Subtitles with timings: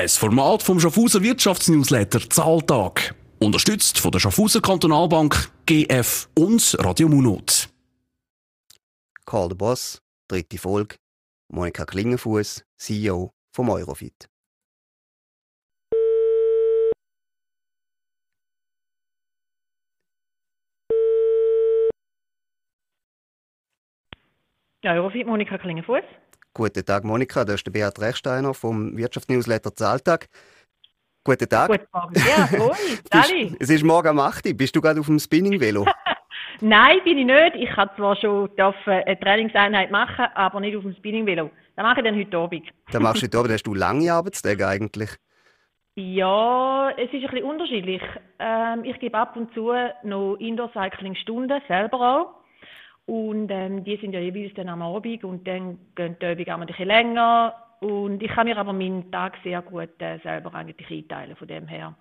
[0.00, 3.14] Ein Format vom Schaffhauser Wirtschaftsnewsletter Zahltag.
[3.38, 7.68] Unterstützt von der Schaffhauser Kantonalbank, GF und Radio Munot.
[9.26, 10.96] Karl der Boss, dritte Folge.
[11.52, 14.26] Monika Klingenfuß, CEO vom Eurofit.
[24.82, 26.04] Eurofit, Monika Klingenfuß.
[26.52, 27.44] Guten Tag, Monika.
[27.44, 30.26] Das ist der Beat Rechsteiner vom Wirtschaftsnewsletter Zahltag.
[31.22, 31.70] Guten Tag.
[31.70, 32.14] Guten Morgen.
[32.14, 32.74] Ja, hoi,
[33.12, 33.56] Sally.
[33.60, 34.54] es ist morgen am 8 Uhr.
[34.54, 35.86] Bist du gerade auf dem Spinning-Velo?
[36.60, 37.54] Nein, bin ich nicht.
[37.54, 41.50] Ich habe zwar schon eine Trainingseinheit machen, aber nicht auf dem Spinning-Velo.
[41.76, 42.68] Das mache ich dann heute Abend.
[42.90, 43.52] Das machst du heute Abend.
[43.52, 45.10] Hast du lange Arbeitstage eigentlich?
[45.94, 48.02] Ja, es ist ein bisschen unterschiedlich.
[48.40, 52.39] Ähm, ich gebe ab und zu noch Indoor-Cycling-Stunden, selber auch.
[53.10, 56.66] Und ähm, die sind ja jeweils dann am Abend und dann gehen die Übungen ein
[56.68, 57.54] bisschen länger.
[57.80, 61.34] Und ich kann mir aber meinen Tag sehr gut äh, selber eigentlich einteilen.
[61.34, 61.96] Von dem her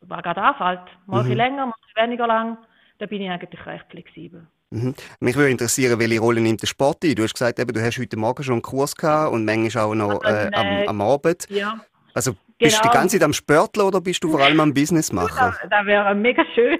[0.00, 0.90] war gerade anfällt.
[1.06, 1.30] Mal mhm.
[1.30, 2.58] ein länger, mal weniger lang.
[2.98, 4.44] Da bin ich eigentlich recht flexibel.
[4.70, 4.96] Mhm.
[5.20, 7.14] Mich würde interessieren, welche Rolle nimmt der Sport ein?
[7.14, 9.94] Du hast gesagt, eben, du hast heute Morgen schon einen Kurs gehabt und manchmal auch
[9.94, 11.46] noch äh, am, äh, am Abend.
[11.48, 11.78] Ja.
[12.12, 12.82] Also bist genau.
[12.82, 15.54] du die ganze Zeit am Sportler oder bist du vor allem am Business machen?
[15.62, 16.76] Das, das wäre mega schön,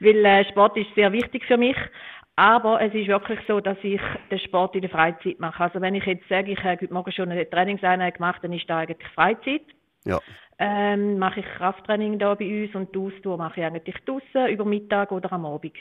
[0.00, 1.76] weil äh, Sport ist sehr wichtig für mich.
[2.36, 5.62] Aber es ist wirklich so, dass ich den Sport in der Freizeit mache.
[5.62, 8.68] Also wenn ich jetzt sage, ich habe heute Morgen schon eine Trainingseinheit gemacht, dann ist
[8.68, 9.62] das eigentlich Freizeit.
[10.04, 10.20] Ja.
[10.58, 14.64] Ähm, mache ich Krafttraining da bei uns und die Ausdauer mache ich eigentlich draußen über
[14.64, 15.74] Mittag oder am Abend.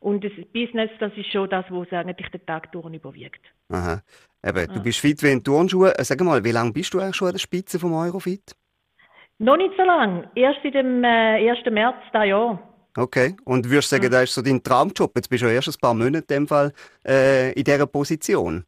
[0.00, 3.40] Und das Business, das ist schon das, was eigentlich den Tag durch überwiegt.
[3.70, 4.02] Aha.
[4.44, 5.96] Eben, du bist fit wie in Turnschuhe.
[5.98, 8.54] Äh, sag mal, wie lange bist du eigentlich schon an der Spitze vom Eurofit?
[9.38, 10.30] Noch nicht so lange.
[10.34, 11.58] Erst seit dem äh, 1.
[11.70, 12.67] März dieses Jahr.
[12.98, 13.36] Okay.
[13.44, 15.12] Und würdest du sagen, das ist so dein Traumjob?
[15.14, 16.72] Jetzt bist du ja erst ein paar Monate in dem Fall
[17.06, 18.64] äh, in dieser Position.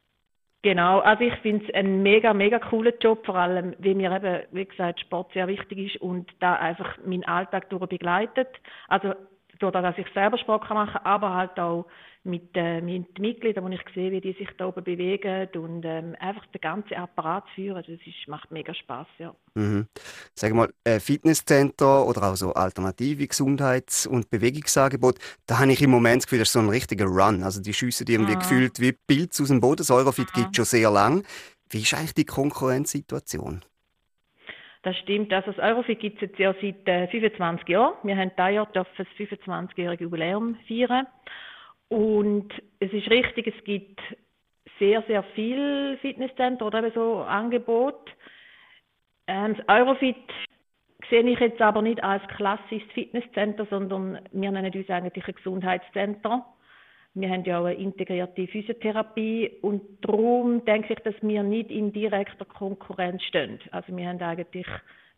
[0.62, 4.42] Genau, also ich finde es ein mega, mega cooler Job, vor allem, weil mir eben,
[4.52, 8.48] wie gesagt, Sport sehr wichtig ist und da einfach meinen Alltag durch begleitet.
[8.86, 9.14] Also,
[9.60, 11.86] durch das, dass ich selber Sport kann machen aber halt auch
[12.22, 15.84] mit, äh, mit den Mitgliedern, wo ich sehe, wie die sich da oben bewegen und
[15.84, 19.34] ähm, einfach den ganzen Apparat führen, das ist, macht mega Spaß, ja.
[19.54, 19.86] Mhm.
[20.34, 25.90] Sag mal, äh, Fitnesscenter oder auch so alternative Gesundheits- und Bewegungsangebote, da habe ich im
[25.90, 27.42] Moment das Gefühl, das ist so ein richtiger Run.
[27.42, 28.40] Also die schiessen die irgendwie mhm.
[28.40, 29.78] gefühlt wie Pilze aus dem Boden.
[29.78, 31.24] Das Eurofit gibt schon sehr lang.
[31.70, 33.64] Wie ist eigentlich die Konkurrenzsituation?
[34.82, 35.32] Das stimmt.
[35.32, 37.94] Also das Eurofit gibt es jetzt ja seit äh, 25 Jahren.
[38.02, 41.06] Wir haben dieses Jahr das 25-jährige Jubiläum feiern.
[41.88, 42.48] Und
[42.78, 44.00] es ist richtig, es gibt
[44.78, 48.10] sehr, sehr viel Fitnesscenter oder eben so Angebot.
[49.26, 50.16] Ähm, das Eurofit
[51.10, 56.46] sehe ich jetzt aber nicht als klassisches Fitnesscenter, sondern wir nennen uns eigentlich ein Gesundheitscenter.
[57.14, 61.92] Wir haben ja auch eine integrierte Physiotherapie und darum denke ich, dass wir nicht in
[61.92, 63.58] direkter Konkurrenz stehen.
[63.72, 64.66] Also wir haben eigentlich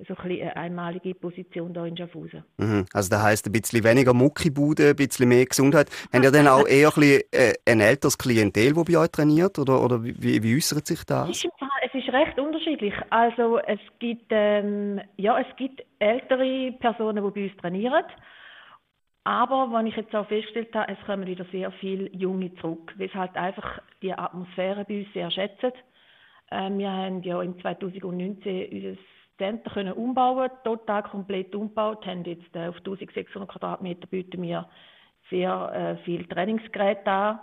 [0.09, 2.45] so ein eine einmalige Position hier in Schaffhausen.
[2.57, 2.87] Mhm.
[2.93, 5.89] Also das heisst ein bisschen weniger Muckibude, ein bisschen mehr Gesundheit.
[6.13, 9.59] Habt ihr dann auch eher ein, bisschen, äh, ein älteres Klientel, das bei euch trainiert?
[9.59, 11.29] Oder, oder wie, wie äußert sich das?
[11.29, 11.53] Es ist,
[11.87, 12.95] es ist recht unterschiedlich.
[13.11, 18.05] Also es gibt, ähm, ja, es gibt ältere Personen, die bei uns trainieren.
[19.25, 23.07] Aber was ich jetzt auch festgestellt habe, es kommen wieder sehr viele Junge zurück, weil
[23.07, 25.73] es halt einfach die Atmosphäre bei uns sehr schätzen.
[26.51, 29.01] Ähm, wir haben ja im 2019 unser
[29.39, 34.69] Center können umbauen, total komplett umgebaut, haben jetzt äh, auf 1600 Quadratmeter bieten wir
[35.31, 37.41] sehr äh, viel Trainingsgeräte an.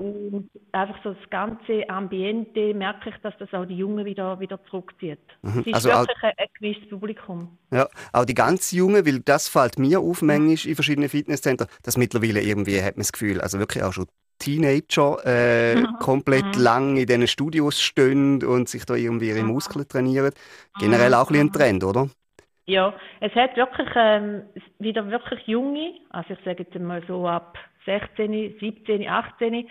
[0.00, 4.58] Und einfach so das ganze Ambiente merke ich, dass das auch die Jungen wieder, wieder
[4.70, 5.18] zurückzieht.
[5.42, 5.60] Mhm.
[5.60, 7.58] Es ist also wirklich ein, ein gewisses Publikum.
[7.70, 11.98] Ja, auch die ganz Jungen, weil das fällt mir auf manchmal in verschiedenen Fitnesszentren, dass
[11.98, 14.06] mittlerweile irgendwie, hat man das Gefühl, also wirklich auch schon
[14.38, 15.98] Teenager äh, mhm.
[16.00, 16.62] komplett mhm.
[16.62, 19.50] lang in diesen Studios stehen und sich da irgendwie ihre mhm.
[19.50, 20.32] Muskeln trainieren.
[20.78, 22.08] Generell auch ein, ein Trend, oder?
[22.66, 24.42] Ja, es hat wirklich ähm,
[24.78, 29.68] wieder wirklich junge, also ich sage jetzt mal so ab 16, 17, 18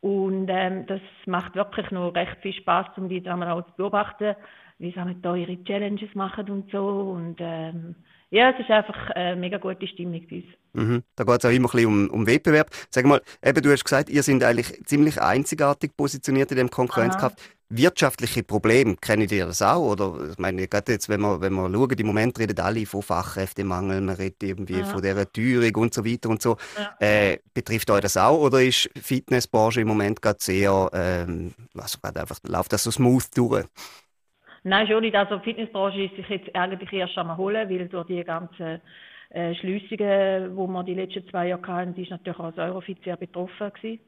[0.00, 4.36] und ähm, das macht wirklich noch recht viel Spaß, um die dann auch zu beobachten,
[4.78, 7.96] wie sie da ihre Challenges machen und so und ähm,
[8.30, 10.46] ja, es ist einfach eine mega gute Stimmung bei uns.
[10.72, 11.02] Mhm.
[11.14, 12.68] Da geht es auch immer ein bisschen um, um Wettbewerb.
[12.90, 17.36] Sag mal, eben, du hast gesagt, ihr seid eigentlich ziemlich einzigartig positioniert in dem Konkurrenzkampf.
[17.68, 19.92] Wirtschaftliche Probleme, kennen ihr das auch?
[19.92, 23.02] Oder, ich meine, gerade jetzt, wenn wir, wenn wir schauen, im Moment reden alle von
[23.02, 24.84] Fachkräftemangel, man redet irgendwie ja.
[24.84, 26.56] von dieser Teuerung und so weiter und so.
[26.78, 26.94] Ja.
[27.00, 28.38] Äh, betrifft euch das auch?
[28.38, 32.92] Oder ist die Fitnessbranche im Moment gerade sehr, ähm, also gerade einfach, läuft das so
[32.92, 33.64] smooth durch?
[34.62, 35.16] Nein, schon nicht.
[35.16, 38.80] Also die Fitnessbranche ist sich jetzt eigentlich erst einmal holen, weil durch die ganzen
[39.30, 43.16] äh, Schliessungen, die wir die letzten zwei Jahre hatten, ist natürlich auch das Eurofit sehr
[43.16, 44.00] betroffen gewesen.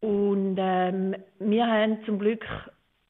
[0.00, 2.44] Und ähm, wir haben zum Glück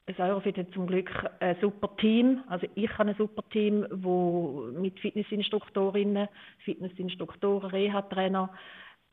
[0.08, 2.42] das Eurofit hat zum Glück ein super Team.
[2.48, 6.28] Also ich habe ein super Team, wo mit Fitnessinstruktorinnen,
[6.64, 8.50] Fitnessinstruktoren, Reha-Trainer,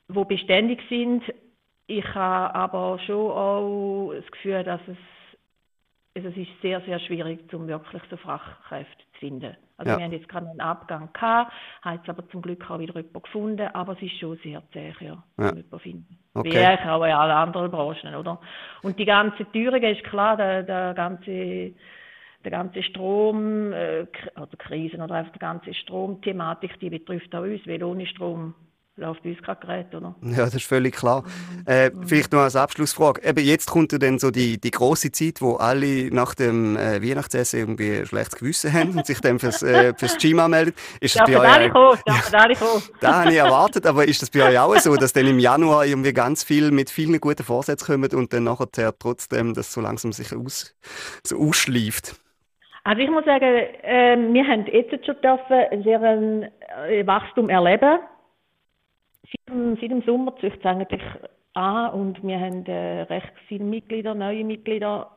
[0.08, 1.22] wo beständig sind.
[1.88, 4.98] Ich habe aber schon auch das Gefühl, dass es
[6.16, 9.56] also es ist sehr, sehr schwierig, um wirklich so Fachkräfte zu finden.
[9.78, 9.98] Also ja.
[9.98, 11.52] wir haben jetzt gerade einen Abgang gehabt,
[11.82, 14.94] haben jetzt aber zum Glück auch wieder jemanden gefunden, aber es ist schon sehr zäh,
[15.02, 15.46] ja, ja.
[15.46, 16.18] jemanden finden.
[16.34, 16.52] Okay.
[16.52, 18.40] Wie eigentlich auch in allen anderen Branchen, oder?
[18.82, 21.74] Und die ganze Teuerung ist klar, der, der ganze
[22.46, 27.66] der ganze Strom, äh, oder Krisen oder einfach die ganze Stromthematik, die betrifft auch uns,
[27.66, 28.54] weil ohne Strom
[28.98, 30.16] läuft bei uns kein Gerät, oder?
[30.22, 31.24] Ja, das ist völlig klar.
[31.66, 33.22] Äh, vielleicht noch als Abschlussfrage.
[33.28, 37.02] Eben jetzt kommt ja dann so die, die große Zeit, wo alle nach dem äh,
[37.02, 40.74] Weihnachtsessen irgendwie ein schlechtes Gewissen haben und sich dann fürs, äh, fürs Gym anmelden.
[41.02, 42.84] Ist das bei euch alle kommen, ja, alle kommen.
[43.02, 45.86] Das habe ich erwartet, aber ist das bei euch auch so, dass dann im Januar
[45.86, 50.14] irgendwie ganz viel mit vielen guten Vorsätzen kommen und dann nachher trotzdem das so langsam
[50.14, 50.76] sich aus,
[51.24, 52.16] so ausschleift?
[52.84, 56.02] Also ich muss sagen, äh, wir haben jetzt schon dürfen ein sehr
[56.88, 58.00] äh, Wachstum erleben
[59.80, 61.02] Seit dem, Sommer züchtet es eigentlich
[61.54, 65.12] an und wir haben äh, recht viele Mitglieder, neue Mitglieder.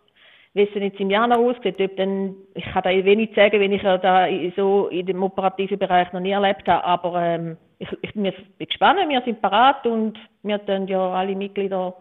[0.54, 3.82] Wie es jetzt im Januar aussieht, ob dann, ich kann da wenig sagen, wenn ich
[3.82, 4.26] da
[4.56, 8.98] so in dem operativen Bereich noch nie erlebt habe, aber ähm, ich, ich bin gespannt,
[9.08, 11.94] wir sind parat und wir dann ja alle Mitglieder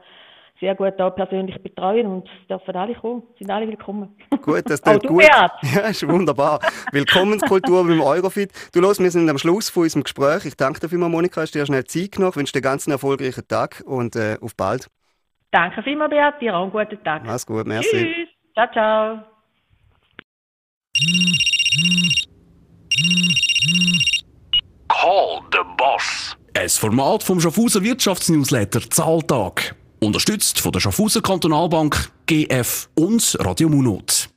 [0.59, 4.15] sehr gut auch persönlich betreuen und dürfen alle kommen, sind alle willkommen.
[4.41, 5.19] Gut, das klingt gut.
[5.19, 5.51] Beat.
[5.75, 6.59] Ja, ist wunderbar.
[6.91, 8.51] Willkommenskultur beim Eurofit.
[8.73, 10.45] Du los, wir sind am Schluss von unserem Gespräch.
[10.45, 12.31] Ich danke dir vielmals, Monika, hast dir schnell Zeit genommen.
[12.31, 14.87] Ich wünsche dir ganz einen erfolgreichen Tag und äh, auf bald.
[15.51, 16.41] Danke vielmals, Beat.
[16.41, 17.23] Dir auch einen guten Tag.
[17.25, 17.89] Mach's gut, merci.
[17.89, 18.27] Tschüss.
[18.53, 19.19] Ciao, ciao.
[24.87, 26.35] Call the Boss.
[26.57, 29.75] Ein Format vom Schaffhauser Wirtschaftsnewsletter Zahltag.
[29.99, 34.29] Unterstützt von der Schaffhauser Kantonalbank, GF und Radio Munot.